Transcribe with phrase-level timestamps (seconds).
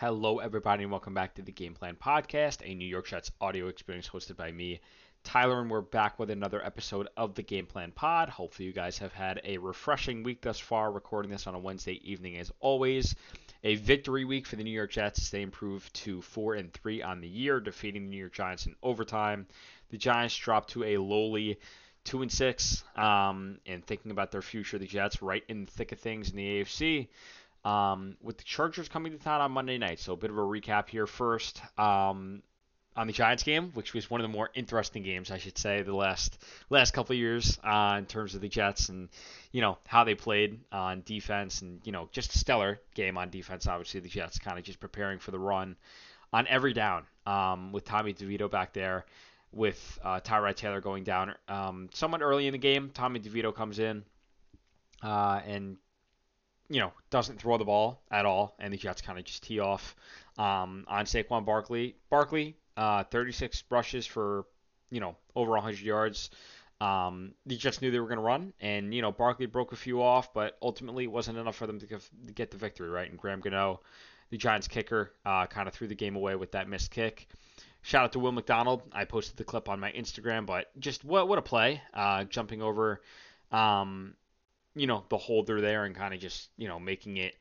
[0.00, 3.66] Hello, everybody, and welcome back to the Game Plan Podcast, a New York Jets audio
[3.66, 4.78] experience hosted by me,
[5.24, 8.28] Tyler, and we're back with another episode of the Game Plan Pod.
[8.28, 11.94] Hopefully, you guys have had a refreshing week thus far, recording this on a Wednesday
[12.08, 13.16] evening as always.
[13.64, 15.20] A victory week for the New York Jets.
[15.20, 18.66] As they improved to 4 and 3 on the year, defeating the New York Giants
[18.66, 19.48] in overtime.
[19.90, 21.58] The Giants dropped to a lowly
[22.04, 25.90] two and six, um, and thinking about their future, the Jets right in the thick
[25.90, 27.08] of things in the AFC.
[27.64, 30.42] Um, with the Chargers coming to town on Monday night, so a bit of a
[30.42, 31.60] recap here first.
[31.76, 32.42] Um,
[32.98, 35.82] on the Giants game, which was one of the more interesting games, I should say,
[35.82, 36.36] the last
[36.68, 39.08] last couple of years uh, in terms of the Jets and
[39.52, 43.30] you know how they played on defense and you know just a stellar game on
[43.30, 43.68] defense.
[43.68, 45.76] Obviously, the Jets kind of just preparing for the run
[46.32, 49.06] on every down um, with Tommy DeVito back there,
[49.52, 52.90] with uh, Tyrod Taylor going down um, somewhat early in the game.
[52.92, 54.02] Tommy DeVito comes in
[55.04, 55.76] uh, and
[56.68, 59.60] you know doesn't throw the ball at all, and the Jets kind of just tee
[59.60, 59.96] off
[60.36, 61.96] um, on Saquon Barkley.
[62.10, 64.44] Barkley, uh, 36 rushes for
[64.90, 66.30] you know over 100 yards.
[66.80, 69.76] Um, the Jets knew they were going to run, and you know Barkley broke a
[69.76, 72.88] few off, but ultimately it wasn't enough for them to, give, to get the victory,
[72.88, 73.10] right?
[73.10, 73.80] And Graham Gano,
[74.30, 77.28] the Giants kicker, uh, kind of threw the game away with that missed kick.
[77.82, 78.82] Shout out to Will McDonald.
[78.92, 81.82] I posted the clip on my Instagram, but just what what a play!
[81.92, 83.00] Uh, jumping over,
[83.50, 84.14] um,
[84.78, 87.34] you know, the holder there and kind of just you know making it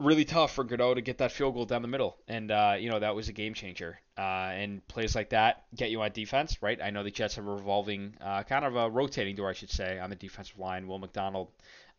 [0.00, 2.90] really tough for Godot to get that field goal down the middle, and uh, you
[2.90, 3.98] know that was a game changer.
[4.18, 6.80] Uh, and plays like that get you on defense, right?
[6.82, 9.70] I know the Jets have a revolving, uh, kind of a rotating door, I should
[9.70, 10.86] say, on the defensive line.
[10.88, 11.48] Will McDonald,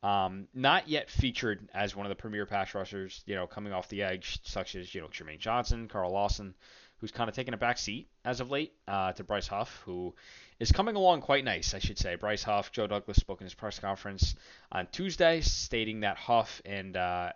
[0.03, 3.89] um, not yet featured as one of the premier pass rushers, you know, coming off
[3.89, 6.53] the edge, such as you know Jermaine Johnson, Carl Lawson,
[7.01, 10.13] who's kind of taken a back seat as of late uh, to Bryce Huff, who
[10.59, 12.15] is coming along quite nice, I should say.
[12.15, 14.35] Bryce Huff, Joe Douglas spoke in his press conference
[14.71, 17.31] on Tuesday, stating that Huff and uh,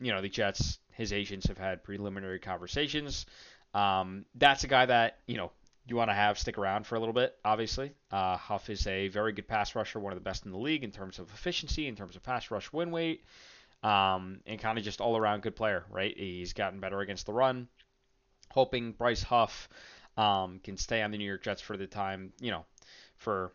[0.00, 3.24] you know the Jets, his agents have had preliminary conversations.
[3.72, 5.52] Um, that's a guy that you know
[5.86, 7.36] you want to have stick around for a little bit.
[7.44, 10.58] Obviously, uh, Huff is a very good pass rusher, one of the best in the
[10.58, 13.24] league in terms of efficiency, in terms of pass rush win rate,
[13.84, 15.84] um, and kind of just all around good player.
[15.88, 17.68] Right, he's gotten better against the run.
[18.50, 19.68] Hoping Bryce Huff
[20.16, 22.64] um, can stay on the New York Jets for the time, you know,
[23.16, 23.52] for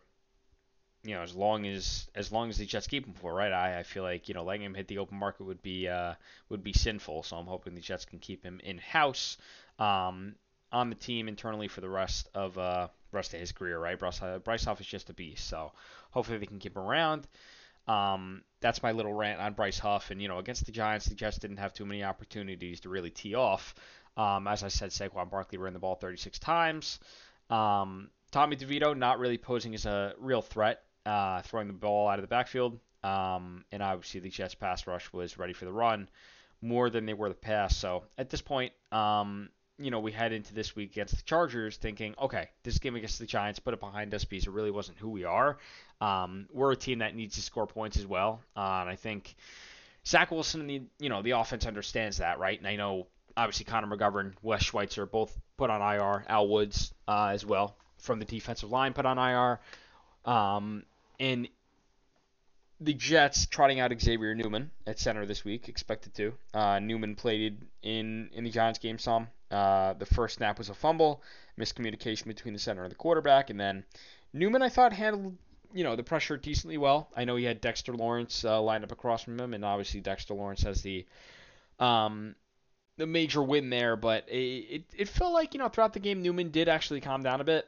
[1.04, 3.52] you know, as long as as long as the Jets keep him for, right?
[3.52, 6.14] I, I feel like you know letting him hit the open market would be uh,
[6.48, 7.22] would be sinful.
[7.24, 9.36] So I'm hoping the Jets can keep him in house
[9.78, 10.34] um,
[10.72, 13.98] on the team internally for the rest of uh, rest of his career, right?
[13.98, 15.72] Bryce, uh, Bryce Huff is just a beast, so
[16.10, 17.26] hopefully they can keep him around.
[17.86, 21.14] Um, that's my little rant on Bryce Huff, and you know against the Giants, the
[21.14, 23.74] Jets didn't have too many opportunities to really tee off.
[24.16, 27.00] Um, as I said, Saquon Barkley ran the ball 36 times.
[27.50, 32.18] Um, Tommy DeVito not really posing as a real threat uh, throwing the ball out
[32.18, 32.78] of the backfield.
[33.02, 36.08] Um, and obviously the Jets pass rush was ready for the run
[36.62, 37.76] more than they were the pass.
[37.76, 41.76] So at this point, um, you know, we head into this week against the Chargers
[41.76, 44.96] thinking, okay, this game against the Giants, put it behind us because it really wasn't
[44.98, 45.58] who we are.
[46.00, 48.40] Um, we're a team that needs to score points as well.
[48.56, 49.34] Uh, and I think
[50.06, 52.58] Zach Wilson and the, you know, the offense understands that, right?
[52.58, 57.30] And I know obviously Connor McGovern, Wes Schweitzer both put on IR, Al Woods uh,
[57.32, 59.60] as well from the defensive line put on IR.
[60.24, 60.84] Um,
[61.18, 61.48] and
[62.80, 66.34] the Jets trotting out Xavier Newman at center this week, expected to.
[66.52, 69.28] Uh, Newman played in in the Giants game some.
[69.50, 71.22] Uh, the first snap was a fumble,
[71.58, 73.84] miscommunication between the center and the quarterback, and then
[74.32, 75.36] Newman I thought handled
[75.72, 77.08] you know the pressure decently well.
[77.16, 80.34] I know he had Dexter Lawrence uh, lined up across from him, and obviously Dexter
[80.34, 81.06] Lawrence has the
[81.78, 82.34] um,
[82.96, 86.22] the major win there, but it, it, it felt like you know throughout the game
[86.22, 87.66] Newman did actually calm down a bit.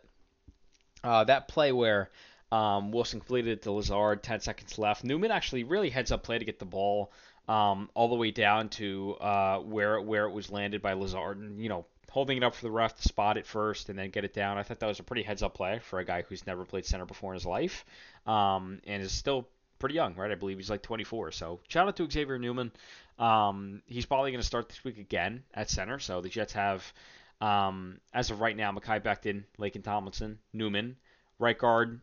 [1.03, 2.11] Uh, that play where
[2.53, 5.05] um, Wilson completed it to Lazard, 10 seconds left.
[5.05, 7.13] Newman actually really heads up play to get the ball
[7.49, 11.61] um, all the way down to uh, where where it was landed by Lazard, and
[11.61, 14.25] you know holding it up for the ref to spot it first and then get
[14.25, 14.57] it down.
[14.59, 16.87] I thought that was a pretty heads up play for a guy who's never played
[16.87, 17.85] center before in his life,
[18.27, 19.49] um, and is still
[19.87, 20.33] pretty young, right?
[20.33, 21.31] I believe he's like 24.
[21.31, 22.73] So shout out to Xavier Newman.
[23.21, 26.01] Um, he's probably going to start this week again at center.
[26.01, 26.93] So the Jets have,
[27.41, 30.97] um, as of right now, Mekhi Becton, Laken Tomlinson, Newman,
[31.39, 32.01] right guard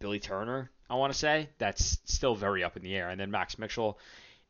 [0.00, 1.48] Billy Turner, I want to say.
[1.58, 3.10] That's still very up in the air.
[3.10, 3.96] And then Max Mitchell.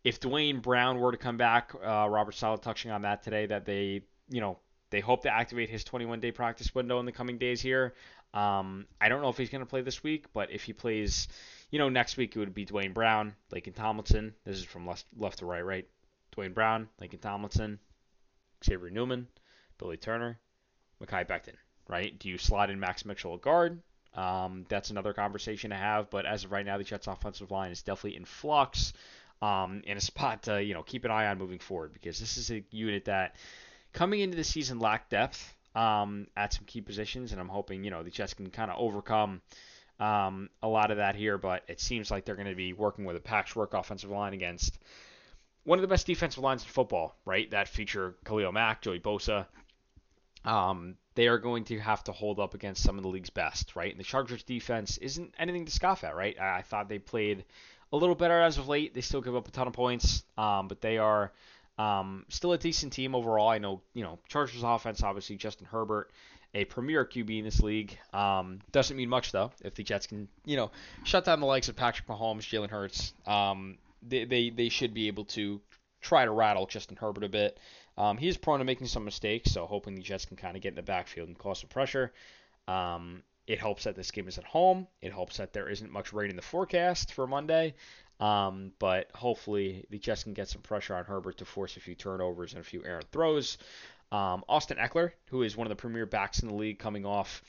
[0.02, 3.66] If Duane Brown were to come back, uh, Robert Saleh touching on that today, that
[3.66, 4.00] they,
[4.30, 4.56] you know,
[4.90, 7.94] they hope to activate his 21 day practice window in the coming days here.
[8.34, 11.28] Um, I don't know if he's going to play this week, but if he plays,
[11.70, 14.34] you know, next week, it would be Duane Brown, Laken Tomlinson.
[14.44, 15.88] This is from left, left to right, right?
[16.32, 17.78] Duane Brown, Laken Tomlinson,
[18.64, 19.28] Xavier Newman,
[19.78, 20.38] Billy Turner,
[21.02, 21.56] Mekhi Becton,
[21.88, 22.18] right?
[22.18, 23.80] Do you slot in Max Mitchell at guard?
[24.14, 26.10] Um, that's another conversation to have.
[26.10, 28.92] But as of right now, the Jets' offensive line is definitely in flux.
[29.42, 32.36] um, in a spot to you know keep an eye on moving forward because this
[32.36, 33.36] is a unit that
[33.92, 37.90] coming into the season lacked depth um, at some key positions, and I'm hoping you
[37.90, 39.40] know the Jets can kind of overcome
[40.00, 41.38] um, a lot of that here.
[41.38, 44.78] But it seems like they're going to be working with a patchwork offensive line against
[45.64, 47.50] one of the best defensive lines in football, right?
[47.50, 49.46] That feature Khalil Mack, Joey Bosa.
[50.44, 53.74] Um, they are going to have to hold up against some of the league's best,
[53.76, 53.90] right?
[53.90, 56.38] And the Chargers defense isn't anything to scoff at, right?
[56.40, 57.44] I, I thought they played
[57.92, 58.94] a little better as of late.
[58.94, 61.32] They still give up a ton of points, um, but they are
[61.78, 63.48] um, still a decent team overall.
[63.48, 66.10] I know, you know, Chargers offense, obviously Justin Herbert,
[66.54, 67.96] a premier QB in this league.
[68.12, 70.70] Um, doesn't mean much though if the Jets can, you know,
[71.04, 73.12] shut down the likes of Patrick Mahomes, Jalen Hurts.
[73.26, 75.60] Um, they, they they should be able to
[76.00, 77.58] try to rattle Justin Herbert a bit.
[77.96, 80.62] Um, he is prone to making some mistakes, so hoping the Jets can kind of
[80.62, 82.12] get in the backfield and cause some pressure.
[82.68, 84.86] Um, it helps that this game is at home.
[85.00, 87.74] It helps that there isn't much rain in the forecast for Monday.
[88.20, 91.94] Um, but hopefully the Jets can get some pressure on Herbert to force a few
[91.94, 93.58] turnovers and a few errant throws.
[94.10, 97.42] Um, Austin Ekeler, who is one of the premier backs in the league, coming off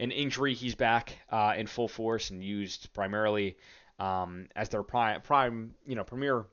[0.00, 3.56] an injury, he's back uh, in full force and used primarily
[3.98, 6.46] um, as their prime, prime, you know, premier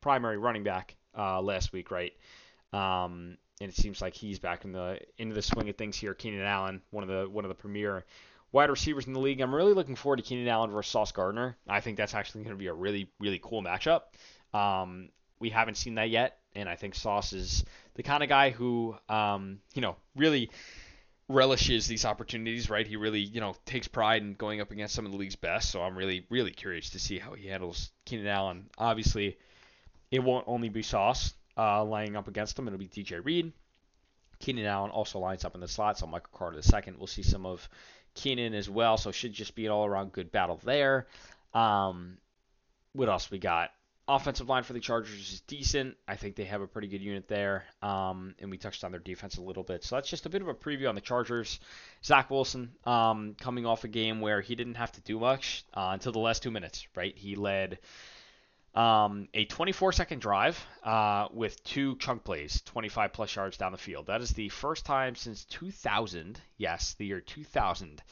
[0.00, 2.12] primary running back uh, last week, right?
[2.72, 6.14] Um, and it seems like he's back in the into the swing of things here.
[6.14, 8.04] Keenan Allen, one of the one of the premier
[8.52, 9.40] wide receivers in the league.
[9.40, 11.56] I'm really looking forward to Keenan Allen versus Sauce Gardner.
[11.68, 14.02] I think that's actually going to be a really really cool matchup.
[14.52, 17.64] Um, we haven't seen that yet, and I think Sauce is
[17.94, 20.50] the kind of guy who, um, you know, really
[21.28, 22.86] relishes these opportunities, right?
[22.86, 25.70] He really, you know, takes pride in going up against some of the league's best.
[25.70, 28.66] So I'm really, really curious to see how he handles Keenan Allen.
[28.76, 29.38] Obviously,
[30.10, 32.66] it won't only be Sauce uh, lining up against him.
[32.66, 33.52] It'll be DJ Reed.
[34.40, 36.96] Keenan Allen also lines up in the slot, so Michael Carter the second.
[36.96, 37.68] We'll see some of
[38.14, 41.06] Keenan as well, so should just be an all-around good battle there.
[41.54, 42.18] Um,
[42.92, 43.70] what else we got?
[44.08, 45.96] Offensive line for the Chargers is decent.
[46.08, 47.64] I think they have a pretty good unit there.
[47.80, 49.84] Um, and we touched on their defense a little bit.
[49.84, 51.60] So that's just a bit of a preview on the Chargers.
[52.04, 55.90] Zach Wilson um, coming off a game where he didn't have to do much uh,
[55.92, 57.16] until the last two minutes, right?
[57.16, 57.78] He led
[58.74, 63.78] um, a 24 second drive uh, with two chunk plays, 25 plus yards down the
[63.78, 64.06] field.
[64.06, 68.02] That is the first time since 2000, yes, the year 2000,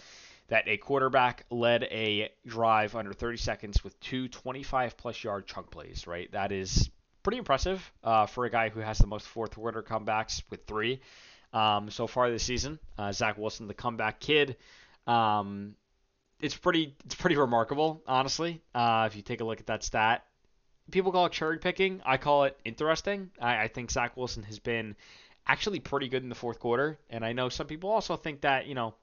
[0.49, 5.71] that a quarterback led a drive under 30 seconds with two 25 plus yard chunk
[5.71, 6.31] plays, right?
[6.33, 6.91] That is
[7.23, 11.01] pretty impressive uh, for a guy who has the most fourth quarter comebacks with three
[11.53, 12.79] um, so far this season.
[12.97, 14.57] Uh, Zach Wilson, the comeback kid.
[15.07, 15.77] Um,
[16.41, 18.63] it's pretty it's pretty remarkable, honestly.
[18.75, 20.25] Uh, if you take a look at that stat,
[20.91, 22.01] people call it cherry picking.
[22.05, 23.31] I call it interesting.
[23.41, 24.97] I, I think Zach Wilson has been
[25.47, 28.67] actually pretty good in the fourth quarter, and I know some people also think that
[28.67, 28.95] you know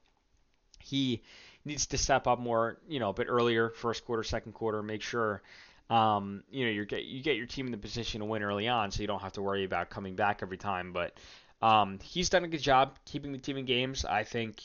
[0.80, 1.22] he
[1.64, 5.02] needs to step up more, you know, a bit earlier, first quarter, second quarter, make
[5.02, 5.42] sure.
[5.88, 8.68] Um, you know, you get you get your team in the position to win early
[8.68, 10.92] on, so you don't have to worry about coming back every time.
[10.92, 11.16] But
[11.62, 14.04] um, he's done a good job keeping the team in games.
[14.04, 14.60] I think,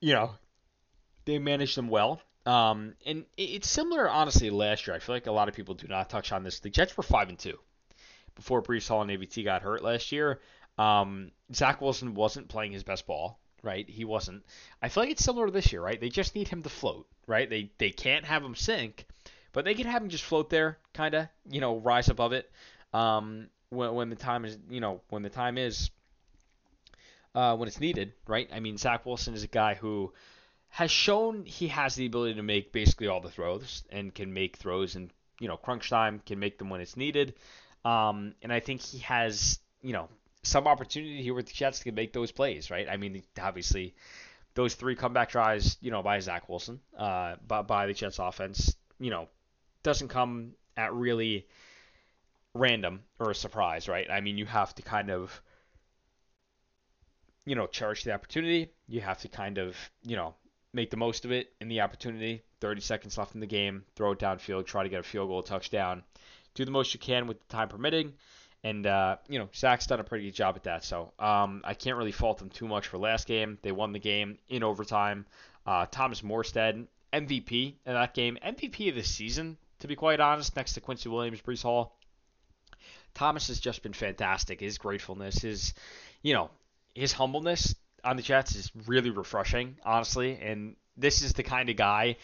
[0.00, 0.30] you know,
[1.24, 2.20] they managed them well.
[2.46, 4.94] Um, and it's similar, honestly, last year.
[4.94, 6.60] I feel like a lot of people do not touch on this.
[6.60, 7.58] The Jets were five and two
[8.34, 10.40] before Breece Hall and AVT got hurt last year.
[10.78, 13.88] Um, Zach Wilson wasn't playing his best ball, right?
[13.88, 14.44] He wasn't.
[14.82, 16.00] I feel like it's similar this year, right?
[16.00, 17.48] They just need him to float, right?
[17.48, 19.06] They they can't have him sink,
[19.52, 22.50] but they can have him just float there, kind of, you know, rise above it.
[22.92, 25.90] Um, when when the time is, you know, when the time is,
[27.34, 28.48] uh, when it's needed, right?
[28.52, 30.12] I mean, Zach Wilson is a guy who
[30.74, 34.56] has shown he has the ability to make basically all the throws and can make
[34.56, 37.32] throws and you know crunch time can make them when it's needed.
[37.84, 40.08] Um, and I think he has you know
[40.42, 42.88] some opportunity here with the Jets to make those plays, right?
[42.90, 43.94] I mean, obviously
[44.54, 48.74] those three comeback tries, you know, by Zach Wilson, uh, by, by the Jets offense,
[48.98, 49.28] you know,
[49.84, 51.46] doesn't come at really
[52.52, 54.10] random or a surprise, right?
[54.10, 55.40] I mean, you have to kind of
[57.46, 58.70] you know, cherish the opportunity.
[58.88, 60.34] You have to kind of, you know,
[60.74, 62.42] make the most of it in the opportunity.
[62.60, 63.84] 30 seconds left in the game.
[63.94, 64.66] Throw it downfield.
[64.66, 66.02] Try to get a field goal, touchdown.
[66.54, 68.14] Do the most you can with the time permitting.
[68.62, 70.84] And, uh, you know, Zach's done a pretty good job at that.
[70.84, 73.58] So um, I can't really fault them too much for last game.
[73.62, 75.26] They won the game in overtime.
[75.66, 78.38] Uh, Thomas Morstead, MVP in that game.
[78.44, 81.96] MVP of the season, to be quite honest, next to Quincy Williams, Breece Hall.
[83.14, 84.60] Thomas has just been fantastic.
[84.60, 85.74] His gratefulness, his,
[86.22, 86.50] you know,
[86.94, 90.38] his humbleness on the Jets is really refreshing, honestly.
[90.40, 92.16] And this is the kind of guy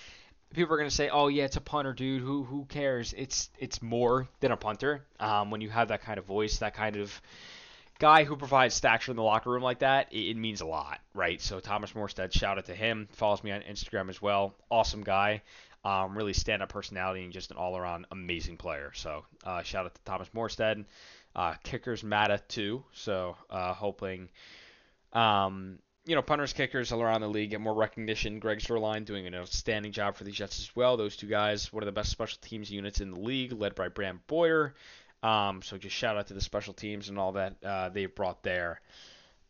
[0.55, 2.23] people are going to say, "Oh yeah, it's a punter, dude.
[2.23, 5.05] Who who cares?" It's it's more than a punter.
[5.19, 7.21] Um, when you have that kind of voice, that kind of
[7.99, 11.01] guy who provides stature in the locker room like that, it, it means a lot,
[11.15, 11.41] right?
[11.41, 13.09] So Thomas Morstead, shout out to him.
[13.13, 14.55] Follows me on Instagram as well.
[14.71, 15.43] Awesome guy.
[15.83, 18.93] Um, really stand up personality and just an all around amazing player.
[18.95, 20.85] So uh, shout out to Thomas Morstead.
[21.35, 22.85] Uh, kickers Mata too.
[22.93, 24.29] So uh, hoping,
[25.13, 28.39] um, you know, punters, kickers all around the league get more recognition.
[28.39, 30.97] Greg Zuerlein doing an outstanding job for the Jets as well.
[30.97, 33.89] Those two guys, one of the best special teams units in the league, led by
[33.89, 34.75] Brant Boyer.
[35.23, 38.43] Um, so just shout out to the special teams and all that uh, they've brought
[38.43, 38.81] there.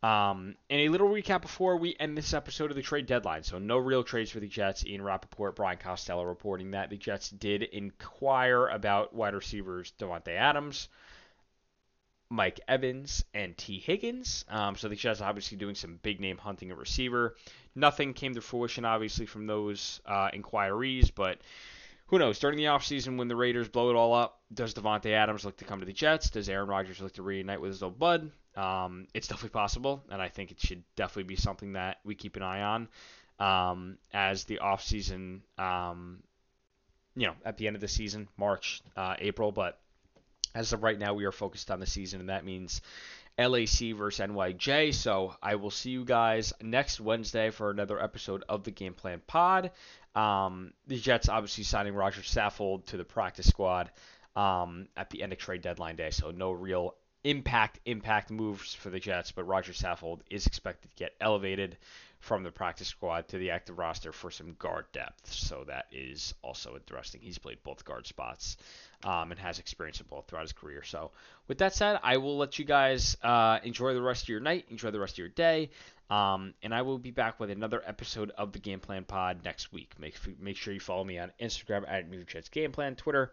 [0.02, 3.42] Um, and a little recap before we end this episode of the trade deadline.
[3.42, 4.84] So no real trades for the Jets.
[4.84, 10.88] Ian Rapoport, Brian Costello reporting that the Jets did inquire about wide receivers Davante Adams,
[12.30, 14.44] Mike Evans, and Tee Higgins.
[14.48, 17.34] Um, so the Jets obviously doing some big name hunting a receiver.
[17.74, 21.40] Nothing came to fruition obviously from those uh, inquiries, but
[22.06, 22.38] who knows?
[22.38, 25.64] During the offseason, when the Raiders blow it all up, does Davante Adams look to
[25.64, 26.30] come to the Jets?
[26.30, 28.32] Does Aaron Rodgers look to reunite with his old bud?
[28.56, 32.36] Um, it's definitely possible, and I think it should definitely be something that we keep
[32.36, 32.88] an eye on
[33.38, 36.22] um, as the offseason, um,
[37.14, 39.52] you know, at the end of the season, March, uh, April.
[39.52, 39.78] But
[40.54, 42.80] as of right now, we are focused on the season, and that means
[43.38, 44.94] LAC versus NYJ.
[44.94, 49.22] So I will see you guys next Wednesday for another episode of the Game Plan
[49.26, 49.70] Pod.
[50.14, 53.90] Um, the Jets obviously signing Roger Saffold to the practice squad
[54.34, 58.90] um, at the end of trade deadline day, so no real impact impact moves for
[58.90, 61.76] the Jets, but Roger Saffold is expected to get elevated
[62.20, 65.32] from the practice squad to the active roster for some guard depth.
[65.32, 67.20] So that is also interesting.
[67.22, 68.58] He's played both guard spots
[69.02, 70.82] um, and has experience in both throughout his career.
[70.84, 71.10] So
[71.48, 74.66] with that said, I will let you guys uh, enjoy the rest of your night,
[74.70, 75.70] enjoy the rest of your day.
[76.10, 79.72] Um, and I will be back with another episode of the Game Plan Pod next
[79.72, 79.92] week.
[79.98, 83.32] Make make sure you follow me on Instagram at New York Jets Game Plan, Twitter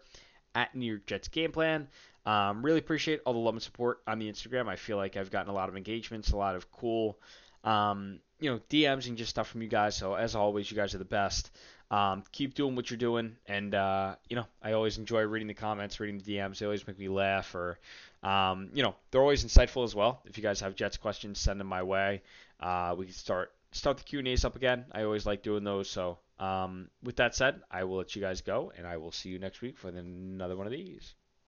[0.54, 1.88] at New York Jets Game Plan.
[2.24, 4.68] Um, really appreciate all the love and support on the Instagram.
[4.68, 7.18] I feel like I've gotten a lot of engagements, a lot of cool,
[7.64, 9.96] um, you know, DMs and just stuff from you guys.
[9.96, 11.50] So as always, you guys are the best.
[11.90, 15.54] Um, keep doing what you're doing, and uh, you know, I always enjoy reading the
[15.54, 16.58] comments, reading the DMs.
[16.58, 17.78] They always make me laugh, or
[18.22, 20.20] um, you know, they're always insightful as well.
[20.26, 22.22] If you guys have Jets questions, send them my way.
[22.60, 24.84] Uh, we can start start the Q and A's up again.
[24.92, 25.88] I always like doing those.
[25.88, 29.30] So um, with that said, I will let you guys go, and I will see
[29.30, 31.14] you next week for another one of these.